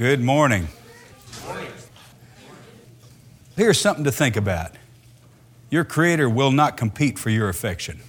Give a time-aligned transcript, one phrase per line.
[0.00, 0.68] Good morning.
[3.54, 4.72] Here's something to think about
[5.68, 8.00] your Creator will not compete for your affection.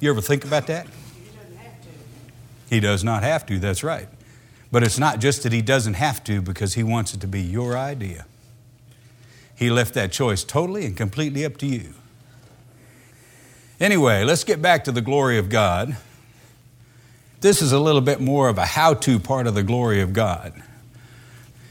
[0.00, 0.86] You ever think about that?
[2.68, 4.06] He does not have to, that's right.
[4.70, 7.40] But it's not just that He doesn't have to because He wants it to be
[7.40, 8.26] your idea.
[9.54, 11.94] He left that choice totally and completely up to you.
[13.80, 15.96] Anyway, let's get back to the glory of God.
[17.42, 20.12] This is a little bit more of a how to part of the glory of
[20.12, 20.62] God.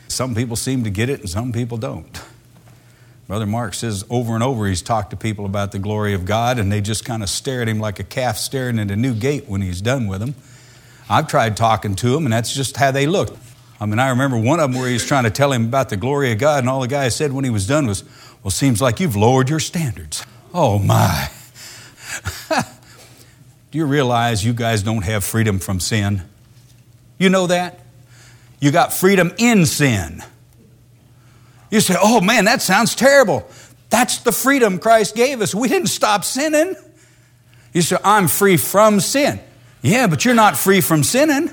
[0.09, 2.21] Some people seem to get it and some people don't.
[3.25, 6.59] Brother Mark says over and over he's talked to people about the glory of God
[6.59, 9.13] and they just kind of stare at him like a calf staring at a new
[9.13, 10.35] gate when he's done with them.
[11.09, 13.37] I've tried talking to them and that's just how they look.
[13.79, 15.87] I mean, I remember one of them where he was trying to tell him about
[15.87, 18.03] the glory of God and all the guy said when he was done was,
[18.43, 20.25] Well, seems like you've lowered your standards.
[20.53, 21.29] Oh, my.
[23.71, 26.23] Do you realize you guys don't have freedom from sin?
[27.17, 27.79] You know that?
[28.59, 30.21] You got freedom in sin.
[31.69, 33.49] You say, oh man, that sounds terrible.
[33.89, 35.55] That's the freedom Christ gave us.
[35.55, 36.75] We didn't stop sinning.
[37.73, 39.39] You say, I'm free from sin.
[39.81, 41.49] Yeah, but you're not free from sinning.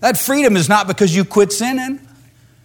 [0.00, 2.00] That freedom is not because you quit sinning.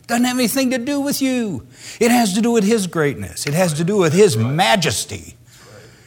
[0.07, 1.67] Doesn't have anything to do with you.
[1.99, 3.45] It has to do with His greatness.
[3.45, 5.35] It has to do with His majesty,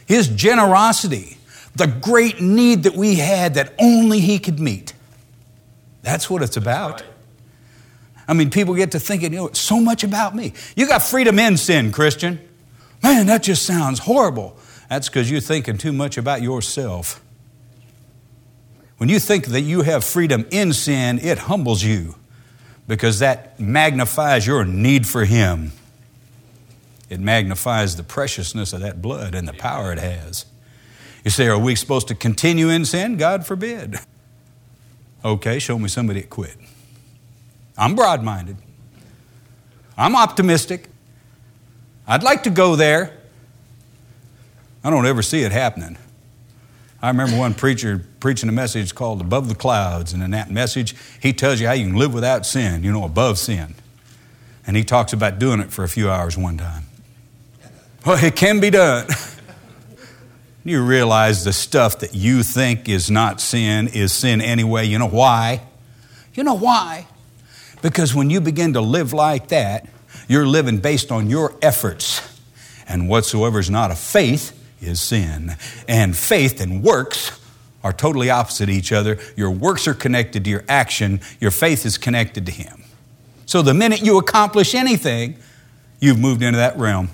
[0.07, 1.39] His generosity,
[1.75, 4.93] the great need that we had that only He could meet.
[6.03, 7.03] That's what it's about.
[8.29, 10.53] I mean, people get to thinking, you know, it's so much about me.
[10.77, 12.41] You got freedom in sin, Christian.
[13.03, 14.57] Man, that just sounds horrible.
[14.89, 17.23] That's because you're thinking too much about yourself.
[18.99, 22.15] When you think that you have freedom in sin, it humbles you
[22.87, 25.73] because that magnifies your need for Him.
[27.09, 30.47] It magnifies the preciousness of that blood and the power it has.
[31.25, 33.17] You say, Are we supposed to continue in sin?
[33.17, 33.97] God forbid.
[35.25, 36.57] Okay, show me somebody that quit.
[37.79, 38.57] I'm broad minded.
[39.97, 40.89] I'm optimistic.
[42.07, 43.17] I'd like to go there.
[44.83, 45.97] I don't ever see it happening.
[47.01, 50.95] I remember one preacher preaching a message called Above the Clouds, and in that message,
[51.21, 53.75] he tells you how you can live without sin, you know, above sin.
[54.67, 56.85] And he talks about doing it for a few hours one time.
[58.07, 59.07] Well, it can be done.
[60.65, 64.87] you realize the stuff that you think is not sin is sin anyway.
[64.87, 65.63] You know why?
[66.35, 67.07] You know why?
[67.83, 69.89] Because when you begin to live like that,
[70.29, 72.21] you're living based on your efforts.
[72.87, 75.57] And whatsoever is not of faith is sin.
[75.89, 77.41] And faith and works
[77.83, 79.19] are totally opposite each other.
[79.37, 82.85] Your works are connected to your action, your faith is connected to Him.
[83.47, 85.37] So the minute you accomplish anything,
[86.01, 87.11] you've moved into that realm.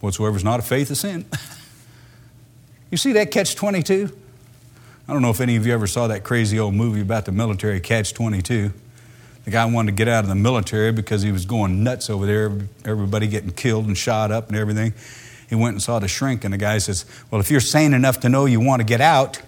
[0.00, 1.26] Whatsoever is not of faith is sin.
[2.92, 4.16] you see that catch 22?
[5.08, 7.32] I don't know if any of you ever saw that crazy old movie about the
[7.32, 8.70] military catch 22.
[9.44, 12.26] The guy wanted to get out of the military because he was going nuts over
[12.26, 12.52] there,
[12.84, 14.92] everybody getting killed and shot up and everything.
[15.48, 18.20] He went and saw the shrink, and the guy says, Well, if you're sane enough
[18.20, 19.40] to know you want to get out,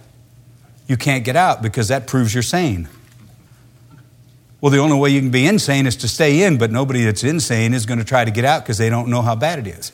[0.86, 2.88] you can't get out because that proves you're sane.
[4.60, 7.22] Well, the only way you can be insane is to stay in, but nobody that's
[7.22, 9.66] insane is going to try to get out because they don't know how bad it
[9.66, 9.92] is.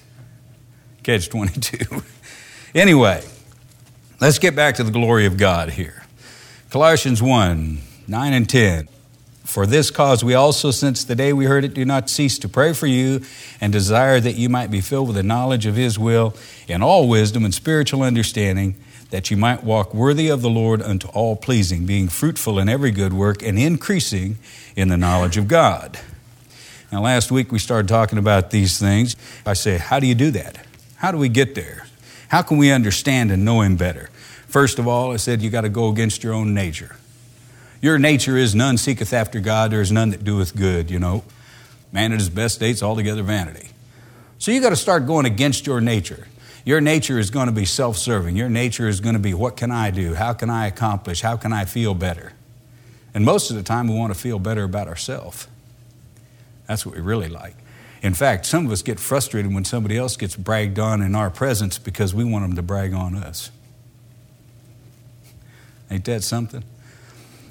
[1.03, 2.03] Catch 22.
[2.75, 3.25] anyway,
[4.21, 6.05] let's get back to the glory of God here.
[6.71, 8.89] Colossians 1 9 and 10.
[9.45, 12.49] For this cause we also, since the day we heard it, do not cease to
[12.49, 13.23] pray for you
[13.61, 16.35] and desire that you might be filled with the knowledge of His will
[16.69, 18.77] in all wisdom and spiritual understanding,
[19.11, 22.93] that you might walk worthy of the Lord unto all pleasing, being fruitful in every
[22.93, 24.39] good work and increasing
[24.77, 25.99] in the knowledge of God.
[26.93, 29.17] Now, last week we started talking about these things.
[29.47, 30.65] I say, how do you do that?
[30.97, 31.87] How do we get there?
[32.31, 34.09] How can we understand and know Him better?
[34.47, 36.97] First of all, I said you got to go against your own nature.
[37.83, 41.25] Your nature is none seeketh after God, there is none that doeth good, you know.
[41.93, 43.71] Man at his best state's altogether vanity.
[44.39, 46.29] So you got to start going against your nature.
[46.65, 48.37] Your nature is going to be self serving.
[48.37, 50.15] Your nature is going to be what can I do?
[50.15, 51.23] How can I accomplish?
[51.23, 52.33] How can I feel better?
[53.13, 55.49] And most of the time, we want to feel better about ourselves.
[56.69, 57.57] That's what we really like.
[58.03, 61.31] In fact, some of us get frustrated when somebody else gets bragged on in our
[61.31, 63.51] presence because we want them to brag on us.
[65.91, 66.65] Ain't that something?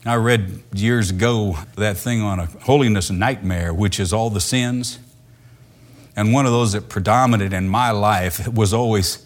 [0.05, 4.97] I read years ago that thing on a holiness nightmare, which is all the sins.
[6.15, 9.25] And one of those that predominated in my life was always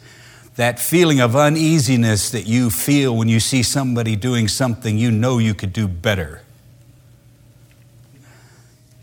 [0.55, 5.37] that feeling of uneasiness that you feel when you see somebody doing something you know
[5.37, 6.41] you could do better.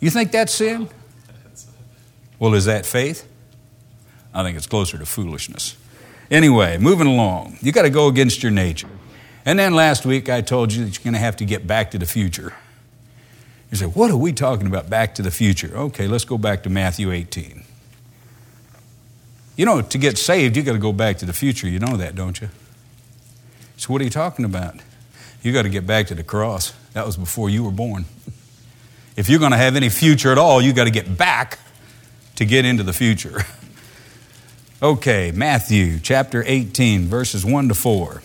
[0.01, 0.89] You think that's sin?
[2.41, 3.29] Well, is that faith?
[4.35, 5.77] I think it's closer to foolishness.
[6.31, 8.89] Anyway, moving along, you got to go against your nature.
[9.45, 11.91] And then last week I told you that you're going to have to get back
[11.93, 12.55] to the future.
[13.71, 15.71] You say, what are we talking about back to the future?
[15.77, 17.63] Okay, let's go back to Matthew 18.
[19.57, 21.69] You know, to get saved, you got to go back to the future.
[21.69, 22.49] You know that, don't you?
[23.77, 24.77] So, what are you talking about?
[25.43, 26.73] You got to get back to the cross.
[26.95, 28.07] That was before you were born.
[29.17, 31.59] If you're going to have any future at all, you got to get back
[32.41, 33.43] to get into the future.
[34.83, 38.23] Okay, Matthew chapter 18, verses 1 to 4.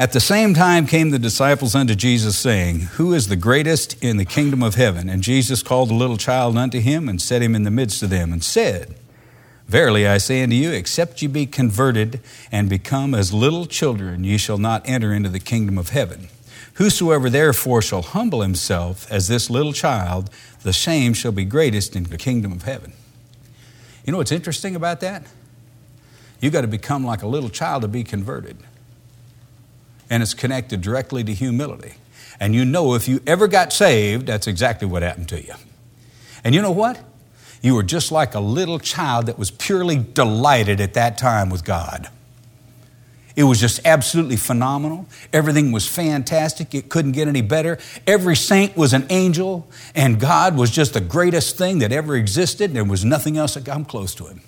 [0.00, 4.16] At the same time came the disciples unto Jesus, saying, Who is the greatest in
[4.16, 5.08] the kingdom of heaven?
[5.08, 8.10] And Jesus called a little child unto him, and set him in the midst of
[8.10, 8.96] them, and said,
[9.68, 12.18] Verily I say unto you, except ye be converted
[12.50, 16.30] and become as little children, ye shall not enter into the kingdom of heaven.
[16.74, 20.30] Whosoever therefore shall humble himself as this little child,
[20.64, 22.94] the same shall be greatest in the kingdom of heaven.
[24.04, 25.24] You know what's interesting about that?
[26.40, 28.56] You've got to become like a little child to be converted.
[30.08, 31.94] And it's connected directly to humility.
[32.40, 35.54] And you know if you ever got saved, that's exactly what happened to you.
[36.42, 36.98] And you know what?
[37.62, 41.64] You were just like a little child that was purely delighted at that time with
[41.64, 42.08] God.
[43.36, 45.06] It was just absolutely phenomenal.
[45.32, 46.74] Everything was fantastic.
[46.74, 47.78] It couldn't get any better.
[48.06, 52.72] Every saint was an angel, and God was just the greatest thing that ever existed.
[52.72, 54.40] There was nothing else that come close to Him.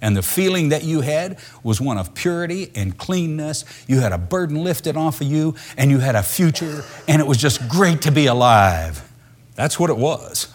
[0.00, 3.64] And the feeling that you had was one of purity and cleanness.
[3.86, 7.26] You had a burden lifted off of you, and you had a future, and it
[7.26, 9.06] was just great to be alive.
[9.54, 10.48] That's what it was.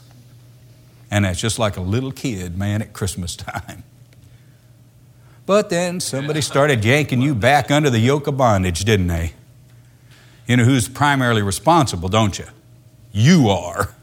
[1.12, 3.84] And that's just like a little kid, man, at Christmas time.
[5.46, 9.34] But then somebody started yanking you back under the yoke of bondage, didn't they?
[10.48, 12.46] You know who's primarily responsible, don't you?
[13.12, 13.96] You are.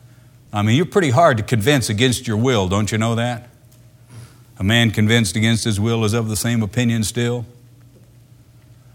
[0.53, 3.49] I mean, you're pretty hard to convince against your will, don't you know that?
[4.59, 7.47] A man convinced against his will is of the same opinion still.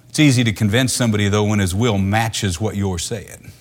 [0.09, 3.51] It's easy to convince somebody, though, when his will matches what you're saying.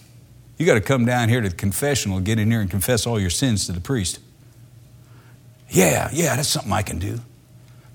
[0.58, 3.18] You got to come down here to the confessional, get in here and confess all
[3.18, 4.20] your sins to the priest.
[5.68, 7.20] Yeah, yeah, that's something I can do.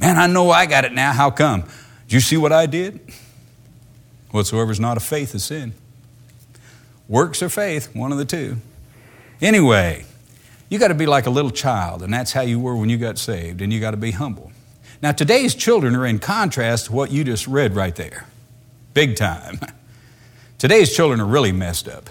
[0.02, 1.14] Man, I know I got it now.
[1.14, 1.62] How come?
[1.62, 3.00] Did you see what I did?
[4.32, 5.74] Whatsoever is not of faith is sin.
[7.08, 8.58] Works or faith, one of the two.
[9.42, 10.06] Anyway,
[10.70, 12.98] you got to be like a little child, and that's how you were when you
[12.98, 14.52] got saved, and you got to be humble.
[15.04, 18.26] Now, today's children are in contrast to what you just read right there.
[18.94, 19.60] Big time.
[20.58, 22.10] Today's children are really messed up.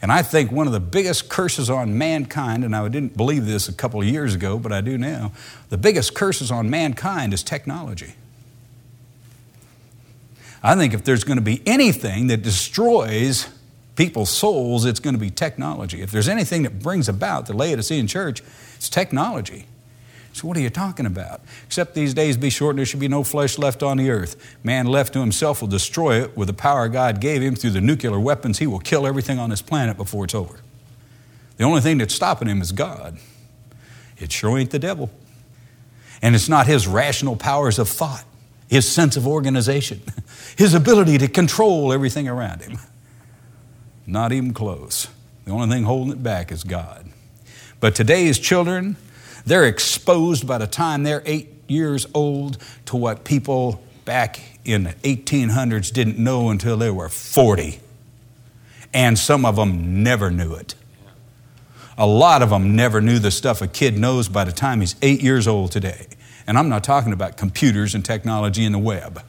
[0.00, 3.68] And I think one of the biggest curses on mankind, and I didn't believe this
[3.68, 5.32] a couple of years ago, but I do now,
[5.70, 8.14] the biggest curses on mankind is technology.
[10.62, 13.48] I think if there's going to be anything that destroys
[13.96, 16.00] people's souls, it's going to be technology.
[16.00, 18.42] If there's anything that brings about the Laodicean church,
[18.76, 19.66] it's technology.
[20.32, 21.40] So, what are you talking about?
[21.66, 24.56] Except these days be short and there should be no flesh left on the earth.
[24.62, 27.80] Man left to himself will destroy it with the power God gave him through the
[27.80, 28.58] nuclear weapons.
[28.58, 30.60] He will kill everything on this planet before it's over.
[31.56, 33.18] The only thing that's stopping him is God.
[34.16, 35.10] It sure ain't the devil.
[36.22, 38.24] And it's not his rational powers of thought,
[38.68, 40.02] his sense of organization,
[40.56, 42.78] his ability to control everything around him.
[44.06, 45.08] Not even close.
[45.44, 47.10] The only thing holding it back is God.
[47.80, 48.96] But today's children,
[49.48, 54.92] they're exposed by the time they're eight years old to what people back in the
[54.92, 57.80] 1800s didn't know until they were 40.
[58.94, 60.74] And some of them never knew it.
[61.96, 64.94] A lot of them never knew the stuff a kid knows by the time he's
[65.02, 66.06] eight years old today.
[66.46, 69.22] And I'm not talking about computers and technology and the web.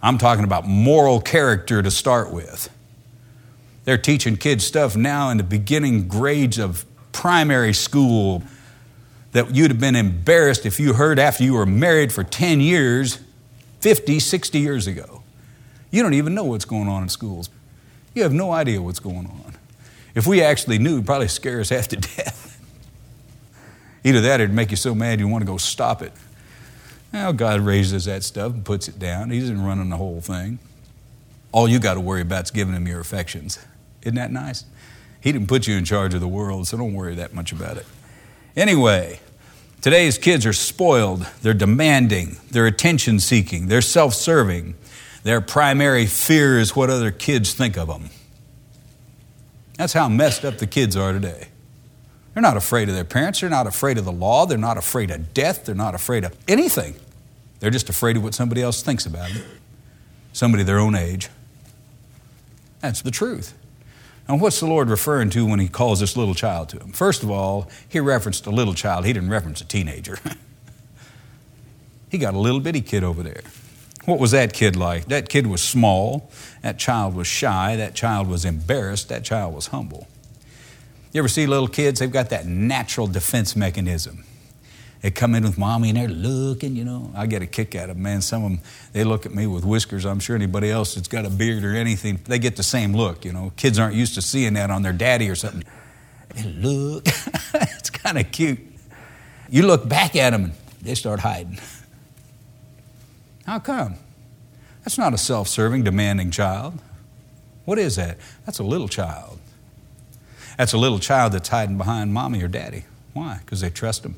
[0.00, 2.70] I'm talking about moral character to start with.
[3.84, 8.42] They're teaching kids stuff now in the beginning grades of primary school
[9.36, 13.20] that you'd have been embarrassed if you heard after you were married for 10 years,
[13.80, 15.22] 50, 60 years ago.
[15.90, 17.50] You don't even know what's going on in schools.
[18.14, 19.54] You have no idea what's going on.
[20.14, 22.58] If we actually knew, it'd probably scare us half to death.
[24.04, 26.14] Either that or it'd make you so mad you want to go stop it.
[27.12, 29.28] Now, God raises that stuff and puts it down.
[29.28, 30.60] He isn't running the whole thing.
[31.52, 33.58] All you got to worry about is giving Him your affections.
[34.00, 34.64] Isn't that nice?
[35.20, 37.76] He didn't put you in charge of the world, so don't worry that much about
[37.76, 37.84] it.
[38.56, 39.20] Anyway,
[39.86, 44.74] today's kids are spoiled, they're demanding, they're attention seeking, they're self serving.
[45.22, 48.10] Their primary fear is what other kids think of them.
[49.78, 51.46] That's how messed up the kids are today.
[52.34, 55.12] They're not afraid of their parents, they're not afraid of the law, they're not afraid
[55.12, 56.96] of death, they're not afraid of anything.
[57.60, 59.44] They're just afraid of what somebody else thinks about them,
[60.32, 61.28] somebody their own age.
[62.80, 63.54] That's the truth.
[64.28, 66.92] Now, what's the Lord referring to when He calls this little child to Him?
[66.92, 70.18] First of all, He referenced a little child, He didn't reference a teenager.
[72.10, 73.42] he got a little bitty kid over there.
[74.06, 75.06] What was that kid like?
[75.06, 76.30] That kid was small.
[76.62, 77.74] That child was shy.
[77.74, 79.08] That child was embarrassed.
[79.08, 80.06] That child was humble.
[81.12, 81.98] You ever see little kids?
[81.98, 84.24] They've got that natural defense mechanism.
[85.02, 87.12] They come in with mommy and they're looking, you know.
[87.14, 88.22] I get a kick out of them, man.
[88.22, 88.60] Some of them,
[88.92, 90.04] they look at me with whiskers.
[90.04, 93.24] I'm sure anybody else that's got a beard or anything, they get the same look,
[93.24, 93.52] you know.
[93.56, 95.64] Kids aren't used to seeing that on their daddy or something.
[96.34, 97.06] They look.
[97.54, 98.58] it's kind of cute.
[99.48, 101.58] You look back at them and they start hiding.
[103.46, 103.96] How come?
[104.82, 106.80] That's not a self serving, demanding child.
[107.64, 108.18] What is that?
[108.44, 109.38] That's a little child.
[110.56, 112.84] That's a little child that's hiding behind mommy or daddy.
[113.12, 113.38] Why?
[113.44, 114.16] Because they trust them.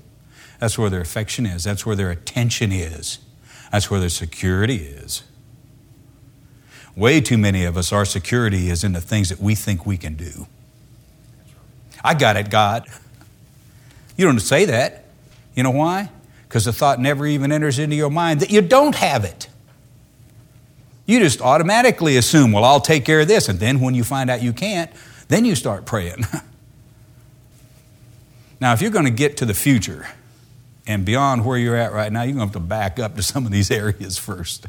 [0.58, 1.64] That's where their affection is.
[1.64, 3.18] That's where their attention is.
[3.70, 5.22] That's where their security is.
[6.96, 9.96] Way too many of us, our security is in the things that we think we
[9.96, 10.48] can do.
[12.02, 12.86] I got it, God.
[14.16, 15.04] You don't say that.
[15.54, 16.10] You know why?
[16.48, 19.48] Because the thought never even enters into your mind that you don't have it.
[21.06, 23.48] You just automatically assume, well, I'll take care of this.
[23.48, 24.90] And then when you find out you can't,
[25.28, 26.26] then you start praying.
[28.60, 30.06] now, if you're going to get to the future
[30.88, 33.22] and beyond where you're at right now, you're going to have to back up to
[33.22, 34.66] some of these areas first.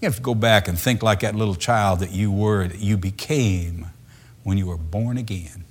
[0.00, 2.80] You have to go back and think like that little child that you were, that
[2.80, 3.86] you became
[4.42, 5.64] when you were born again.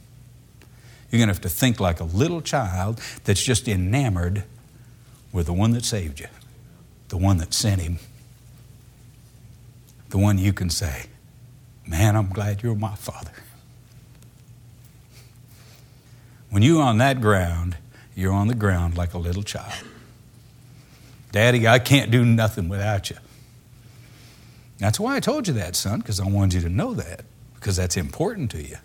[1.11, 4.45] You're going to have to think like a little child that's just enamored
[5.31, 6.27] with the one that saved you,
[7.09, 7.99] the one that sent him,
[10.09, 11.07] the one you can say,
[11.87, 13.31] Man, I'm glad you're my father.
[16.49, 17.77] When you're on that ground,
[18.15, 19.73] you're on the ground like a little child.
[21.31, 23.17] Daddy, I can't do nothing without you.
[24.77, 27.75] That's why I told you that, son, because I wanted you to know that, because
[27.75, 28.77] that's important to you.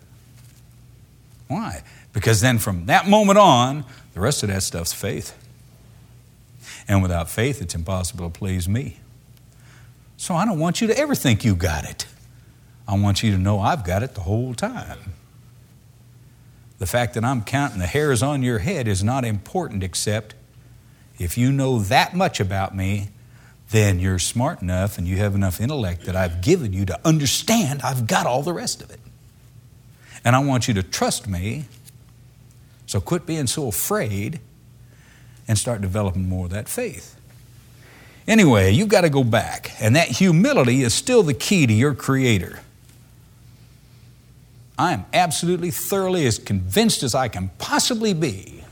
[1.47, 1.83] Why?
[2.13, 5.37] Because then from that moment on, the rest of that stuff's faith.
[6.87, 8.97] And without faith, it's impossible to please me.
[10.17, 12.05] So I don't want you to ever think you got it.
[12.87, 15.13] I want you to know I've got it the whole time.
[16.81, 20.33] The fact that I'm counting the hairs on your head is not important, except
[21.19, 23.09] if you know that much about me,
[23.69, 27.83] then you're smart enough and you have enough intellect that I've given you to understand
[27.83, 28.99] I've got all the rest of it.
[30.25, 31.65] And I want you to trust me
[32.87, 34.39] so quit being so afraid
[35.47, 37.15] and start developing more of that faith.
[38.27, 41.93] Anyway, you've got to go back, and that humility is still the key to your
[41.93, 42.59] Creator.
[44.77, 48.63] I am absolutely thoroughly as convinced as I can possibly be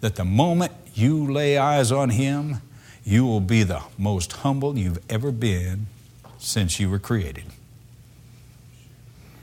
[0.00, 2.56] that the moment you lay eyes on Him,
[3.04, 5.86] you will be the most humble you've ever been
[6.38, 7.44] since you were created.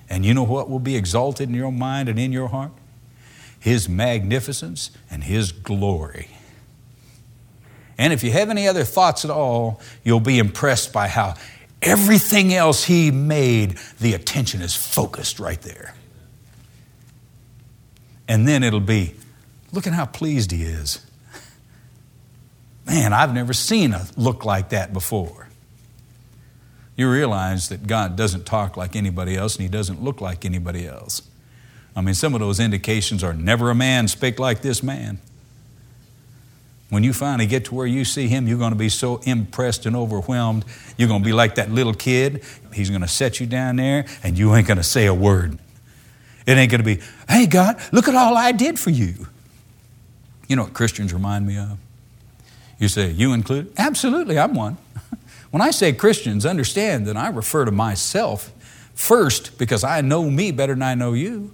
[0.09, 2.71] And you know what will be exalted in your mind and in your heart?
[3.59, 6.29] His magnificence and His glory.
[7.97, 11.35] And if you have any other thoughts at all, you'll be impressed by how
[11.81, 15.93] everything else He made, the attention is focused right there.
[18.27, 19.15] And then it'll be,
[19.71, 21.05] look at how pleased He is.
[22.85, 25.47] Man, I've never seen a look like that before.
[26.95, 30.85] You realize that God doesn't talk like anybody else and He doesn't look like anybody
[30.87, 31.21] else.
[31.95, 35.19] I mean, some of those indications are never a man spake like this man.
[36.89, 39.85] When you finally get to where you see him, you're going to be so impressed
[39.85, 40.65] and overwhelmed.
[40.97, 42.43] You're going to be like that little kid.
[42.73, 45.59] He's going to set you down there, and you ain't going to say a word.
[46.47, 49.27] It ain't going to be, hey, God, look at all I did for you.
[50.47, 51.77] You know what Christians remind me of?
[52.79, 53.71] You say, you included?
[53.77, 54.77] Absolutely, I'm one.
[55.51, 58.53] When I say Christians, understand that I refer to myself
[58.93, 61.51] first because I know me better than I know you.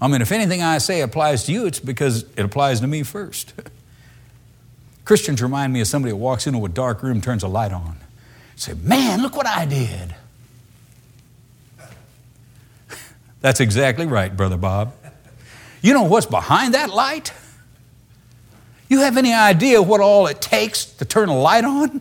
[0.00, 3.02] I mean, if anything I say applies to you, it's because it applies to me
[3.02, 3.54] first.
[5.04, 7.96] Christians remind me of somebody that walks into a dark room, turns a light on.
[8.56, 10.14] Say, man, look what I did.
[13.40, 14.94] That's exactly right, Brother Bob.
[15.80, 17.32] You know what's behind that light?
[18.88, 22.00] You have any idea what all it takes to turn a light on?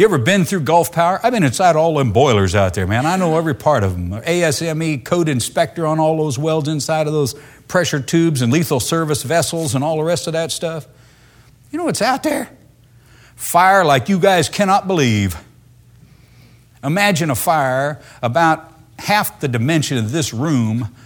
[0.00, 1.20] You ever been through Gulf Power?
[1.22, 3.04] I've been inside all them boilers out there, man.
[3.04, 4.12] I know every part of them.
[4.22, 7.34] ASME code inspector on all those welds inside of those
[7.68, 10.86] pressure tubes and lethal service vessels and all the rest of that stuff.
[11.70, 12.48] You know what's out there?
[13.36, 15.36] Fire like you guys cannot believe.
[16.82, 20.96] Imagine a fire about half the dimension of this room,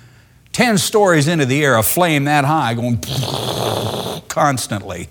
[0.52, 3.00] 10 stories into the air, a flame that high going
[4.28, 5.08] constantly.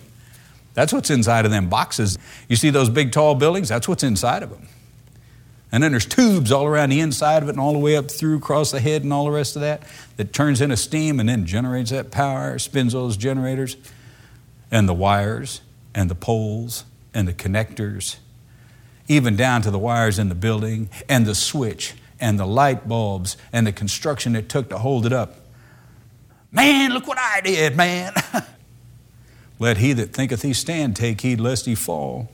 [0.73, 2.17] That's what's inside of them boxes.
[2.49, 3.69] You see those big tall buildings?
[3.69, 4.67] That's what's inside of them.
[5.71, 8.09] And then there's tubes all around the inside of it and all the way up
[8.11, 9.81] through across the head and all the rest of that
[10.17, 13.75] that turns into steam and then generates that power, spins those generators,
[14.69, 15.61] and the wires
[15.95, 18.17] and the poles and the connectors,
[19.07, 23.35] even down to the wires in the building and the switch and the light bulbs
[23.51, 25.37] and the construction it took to hold it up.
[26.51, 28.13] Man, look what I did, man.
[29.63, 32.29] Let he that thinketh he stand take heed lest he fall.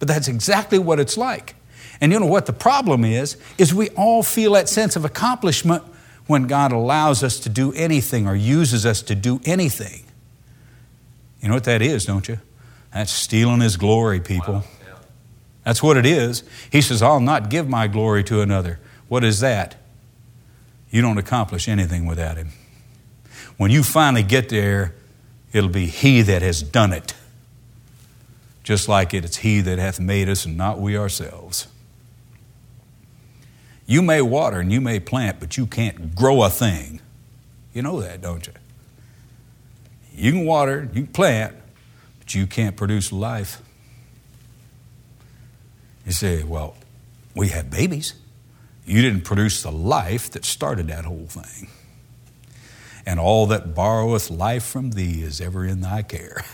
[0.00, 1.54] But that's exactly what it's like.
[2.00, 3.36] And you know what the problem is?
[3.58, 5.84] Is we all feel that sense of accomplishment
[6.26, 10.02] when God allows us to do anything or uses us to do anything.
[11.40, 12.40] You know what that is, don't you?
[12.92, 14.64] That's stealing His glory, people.
[15.62, 16.42] That's what it is.
[16.72, 18.80] He says, I'll not give my glory to another.
[19.06, 19.76] What is that?
[20.90, 22.48] You don't accomplish anything without Him.
[23.58, 24.92] When you finally get there,
[25.56, 27.14] it'll be He that has done it.
[28.62, 31.66] Just like it, it's He that hath made us and not we ourselves.
[33.86, 37.00] You may water and you may plant, but you can't grow a thing.
[37.72, 38.52] You know that, don't you?
[40.14, 41.56] You can water, you can plant,
[42.18, 43.62] but you can't produce life.
[46.04, 46.76] You say, well,
[47.34, 48.14] we have babies.
[48.84, 51.68] You didn't produce the life that started that whole thing.
[53.06, 56.44] And all that borroweth life from thee is ever in thy care.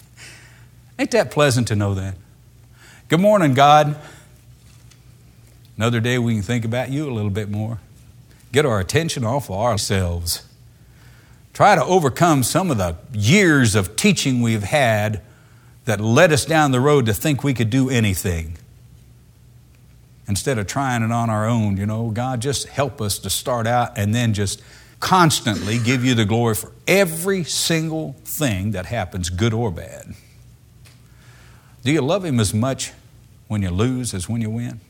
[0.98, 2.16] Ain't that pleasant to know that?
[3.08, 3.96] Good morning, God.
[5.76, 7.78] Another day we can think about you a little bit more.
[8.50, 10.42] Get our attention off of ourselves.
[11.52, 15.22] Try to overcome some of the years of teaching we've had
[15.84, 18.56] that led us down the road to think we could do anything.
[20.26, 23.66] Instead of trying it on our own, you know, God, just help us to start
[23.66, 24.62] out and then just
[25.00, 30.14] constantly give you the glory for every single thing that happens, good or bad.
[31.82, 32.92] Do you love Him as much
[33.48, 34.80] when you lose as when you win?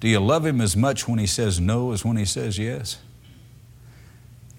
[0.00, 2.98] Do you love him as much when he says no as when he says yes?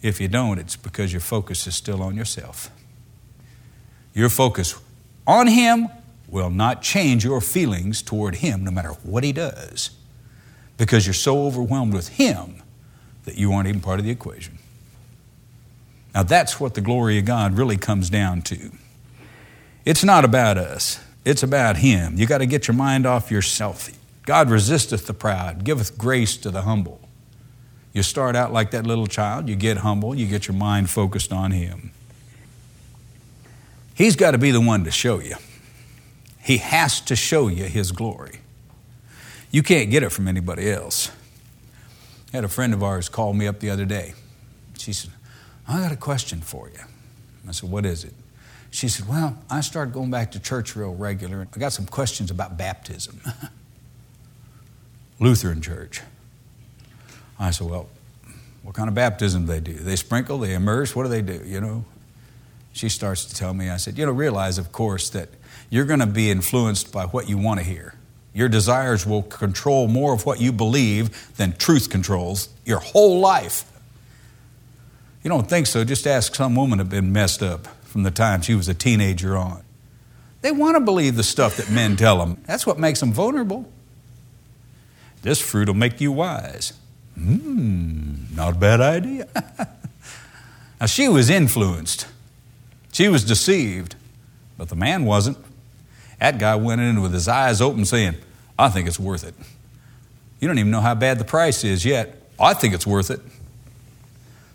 [0.02, 2.70] If you don't, it's because your focus is still on yourself.
[4.14, 4.76] Your focus
[5.28, 5.88] on him
[6.28, 9.92] will not change your feelings toward him no matter what he does
[10.78, 12.59] because you're so overwhelmed with him
[13.30, 14.58] that you aren't even part of the equation.
[16.16, 18.72] Now, that's what the glory of God really comes down to.
[19.86, 22.18] It's not about us, it's about Him.
[22.18, 23.92] You got to get your mind off yourself.
[24.26, 27.00] God resisteth the proud, giveth grace to the humble.
[27.94, 31.32] You start out like that little child, you get humble, you get your mind focused
[31.32, 31.92] on Him.
[33.94, 35.36] He's got to be the one to show you.
[36.42, 38.40] He has to show you His glory.
[39.52, 41.12] You can't get it from anybody else.
[42.34, 44.14] Had a friend of ours call me up the other day.
[44.78, 45.12] She said,
[45.68, 46.84] I got a question for you.
[47.48, 48.14] I said, What is it?
[48.72, 51.48] She said, Well, I started going back to church real regular.
[51.54, 53.22] I got some questions about baptism.
[55.20, 56.02] Lutheran church.
[57.40, 57.90] I said, Well,
[58.64, 59.74] what kind of baptism do they do?
[59.74, 61.42] They sprinkle, they immerse, what do they do?
[61.46, 61.86] You know?
[62.72, 65.30] She starts to tell me, I said, You know, realize, of course, that
[65.70, 67.96] you're going to be influenced by what you want to hear.
[68.34, 73.66] Your desires will control more of what you believe than truth controls your whole life.
[75.24, 75.84] You don't think so?
[75.84, 79.36] Just ask some woman that been messed up from the time she was a teenager
[79.36, 79.64] on.
[80.42, 82.42] They want to believe the stuff that men tell them.
[82.46, 83.70] That's what makes them vulnerable.
[85.22, 86.74] This fruit will make you wise.
[87.16, 89.28] Hmm, not a bad idea.
[90.80, 92.08] now, she was influenced,
[92.94, 93.96] she was deceived,
[94.58, 95.38] but the man wasn't.
[96.20, 98.16] That guy went in with his eyes open saying,
[98.58, 99.34] I think it's worth it.
[100.40, 102.22] You don't even know how bad the price is yet.
[102.40, 103.22] I think it's worth it.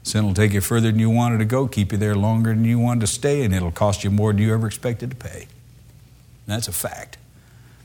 [0.02, 2.64] Sin will take you further than you wanted to go, keep you there longer than
[2.64, 5.46] you wanted to stay, and it'll cost you more than you ever expected to pay.
[6.46, 7.16] That's a fact.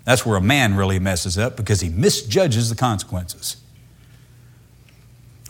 [0.03, 3.57] That's where a man really messes up because he misjudges the consequences.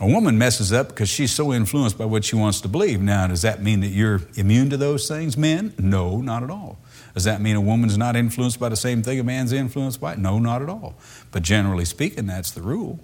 [0.00, 3.02] A woman messes up because she's so influenced by what she wants to believe.
[3.02, 5.74] Now, does that mean that you're immune to those things, men?
[5.78, 6.78] No, not at all.
[7.12, 10.14] Does that mean a woman's not influenced by the same thing a man's influenced by?
[10.14, 10.94] No, not at all.
[11.30, 12.98] But generally speaking, that's the rule.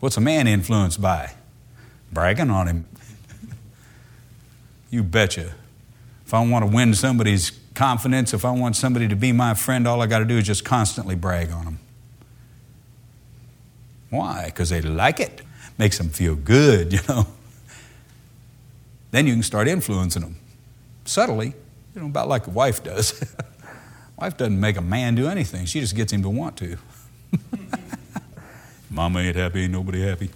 [0.00, 1.34] What's a man influenced by?
[2.12, 2.86] Bragging on him.
[4.90, 5.54] you betcha.
[6.24, 9.86] If I want to win somebody's confidence, if I want somebody to be my friend,
[9.86, 11.78] all I got to do is just constantly brag on them.
[14.08, 14.46] Why?
[14.46, 15.42] Because they like it.
[15.78, 17.26] Makes them feel good, you know.
[19.10, 20.36] Then you can start influencing them
[21.04, 21.54] subtly,
[21.94, 23.34] you know, about like a wife does.
[24.18, 26.76] wife doesn't make a man do anything, she just gets him to want to.
[28.90, 30.30] Mama ain't happy, ain't nobody happy.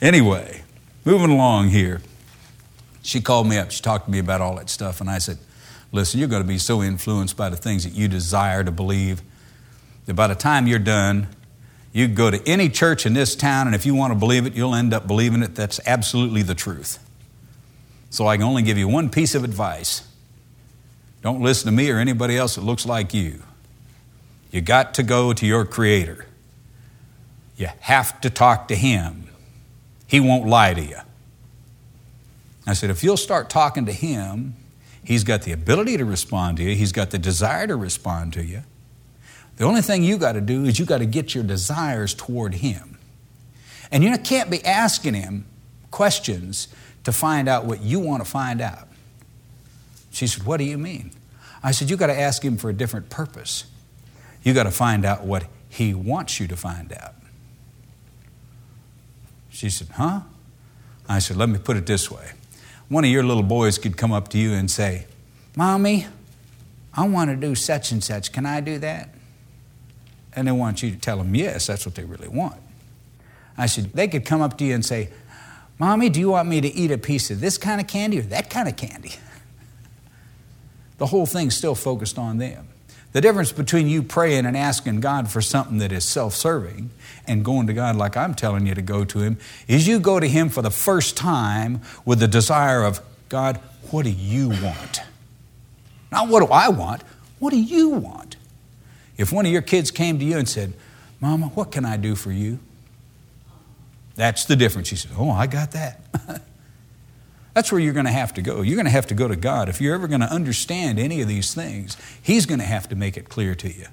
[0.00, 0.62] Anyway,
[1.04, 2.00] moving along here.
[3.02, 5.38] She called me up, she talked to me about all that stuff, and I said,
[5.94, 9.20] Listen, you're going to be so influenced by the things that you desire to believe
[10.06, 11.28] that by the time you're done,
[11.92, 14.54] you go to any church in this town, and if you want to believe it,
[14.54, 15.54] you'll end up believing it.
[15.54, 16.98] That's absolutely the truth.
[18.10, 20.02] So I can only give you one piece of advice
[21.22, 23.42] don't listen to me or anybody else that looks like you.
[24.50, 26.26] You got to go to your Creator.
[27.56, 29.28] You have to talk to Him.
[30.06, 30.98] He won't lie to you.
[32.66, 34.56] I said, if you'll start talking to Him,
[35.04, 38.44] He's got the ability to respond to you, He's got the desire to respond to
[38.44, 38.64] you.
[39.56, 42.54] The only thing you got to do is you got to get your desires toward
[42.54, 42.98] Him.
[43.90, 45.44] And you can't be asking Him
[45.90, 46.68] questions
[47.04, 48.88] to find out what you want to find out.
[50.10, 51.12] She said, What do you mean?
[51.62, 53.64] I said, You got to ask Him for a different purpose.
[54.42, 57.14] You got to find out what He wants you to find out.
[59.50, 60.20] She said, Huh?
[61.08, 62.32] I said, Let me put it this way.
[62.88, 65.06] One of your little boys could come up to you and say,
[65.56, 66.06] Mommy,
[66.94, 68.32] I want to do such and such.
[68.32, 69.14] Can I do that?
[70.34, 72.60] And they want you to tell them, Yes, that's what they really want.
[73.56, 75.10] I said, They could come up to you and say,
[75.78, 78.22] Mommy, do you want me to eat a piece of this kind of candy or
[78.22, 79.12] that kind of candy?
[80.98, 82.68] The whole thing's still focused on them.
[83.12, 86.90] The difference between you praying and asking God for something that is self serving
[87.26, 89.36] and going to God like I'm telling you to go to Him
[89.68, 93.56] is you go to Him for the first time with the desire of, God,
[93.90, 95.02] what do you want?
[96.10, 97.02] Not what do I want,
[97.38, 98.31] what do you want?
[99.22, 100.72] If one of your kids came to you and said,
[101.20, 102.58] Mama, what can I do for you?
[104.16, 104.90] That's the difference.
[104.90, 106.00] He said, Oh, I got that.
[107.54, 108.62] That's where you're going to have to go.
[108.62, 109.68] You're going to have to go to God.
[109.68, 112.96] If you're ever going to understand any of these things, He's going to have to
[112.96, 113.86] make it clear to you.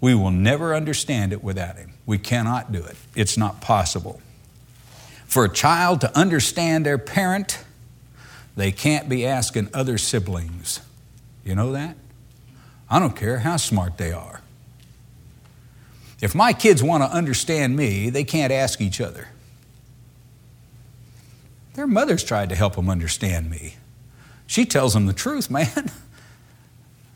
[0.00, 1.92] We will never understand it without Him.
[2.06, 4.22] We cannot do it, it's not possible.
[5.26, 7.62] For a child to understand their parent,
[8.56, 10.80] they can't be asking other siblings.
[11.44, 11.96] You know that?
[12.90, 14.40] I don't care how smart they are.
[16.20, 19.28] If my kids want to understand me, they can't ask each other.
[21.74, 23.76] Their mothers tried to help them understand me.
[24.46, 25.90] She tells them the truth, man.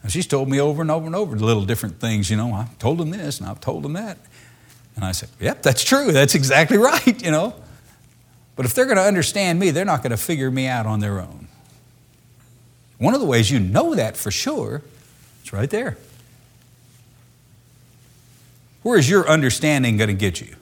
[0.09, 2.53] she's told me over and over and over little different things, you know.
[2.53, 4.19] I've told them this and I've told them that.
[4.95, 6.13] And I said, Yep, that's true.
[6.13, 7.55] That's exactly right, you know.
[8.55, 11.01] But if they're going to understand me, they're not going to figure me out on
[11.01, 11.49] their own.
[12.99, 14.83] One of the ways you know that for sure,
[15.43, 15.99] it's right there.
[18.83, 20.57] Where is your understanding going to get you?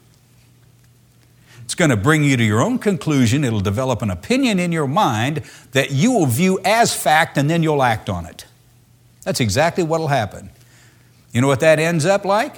[1.65, 3.45] It's going to bring you to your own conclusion.
[3.45, 7.63] It'll develop an opinion in your mind that you will view as fact and then
[7.63, 8.45] you'll act on it.
[9.23, 10.51] That's exactly what will happen.
[11.33, 12.57] You know what that ends up like?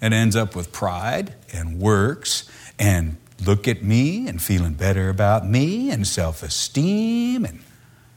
[0.00, 5.46] It ends up with pride and works and look at me and feeling better about
[5.46, 7.44] me and self esteem.
[7.44, 7.60] And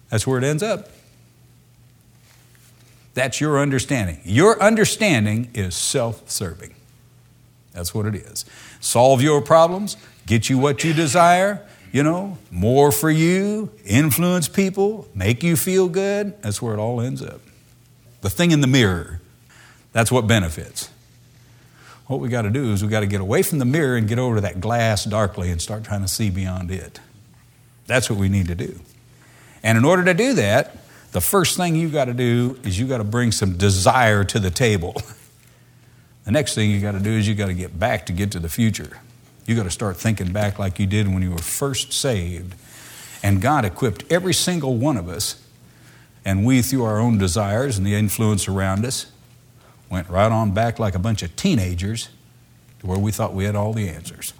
[0.09, 0.89] that's where it ends up.
[3.17, 4.19] That's your understanding.
[4.25, 6.75] Your understanding is self serving.
[7.73, 8.45] That's what it is.
[8.79, 15.07] Solve your problems, get you what you desire, you know, more for you, influence people,
[15.15, 16.39] make you feel good.
[16.43, 17.41] That's where it all ends up.
[18.21, 19.19] The thing in the mirror,
[19.93, 20.91] that's what benefits.
[22.05, 24.07] What we got to do is we got to get away from the mirror and
[24.07, 26.99] get over to that glass darkly and start trying to see beyond it.
[27.87, 28.79] That's what we need to do.
[29.63, 30.77] And in order to do that,
[31.11, 34.39] the first thing you've got to do is you've got to bring some desire to
[34.39, 35.01] the table.
[36.27, 38.31] The next thing you got to do is you got to get back to get
[38.31, 38.99] to the future.
[39.45, 42.53] You got to start thinking back like you did when you were first saved.
[43.23, 45.41] And God equipped every single one of us,
[46.25, 49.09] and we, through our own desires and the influence around us,
[49.89, 52.09] went right on back like a bunch of teenagers
[52.81, 54.33] to where we thought we had all the answers.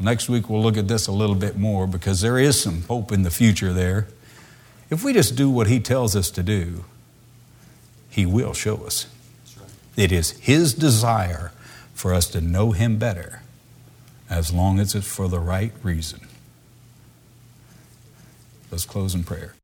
[0.00, 3.12] Next week, we'll look at this a little bit more because there is some hope
[3.12, 4.08] in the future there.
[4.90, 6.84] If we just do what He tells us to do,
[8.08, 9.06] He will show us.
[9.96, 11.52] It is His desire
[11.94, 13.42] for us to know Him better
[14.30, 16.20] as long as it's for the right reason.
[18.70, 19.57] Let's close in prayer.